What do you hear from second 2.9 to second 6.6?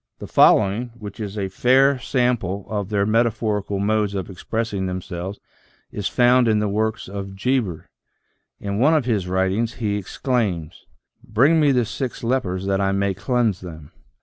metaphorical modes of expressing them selves, is found in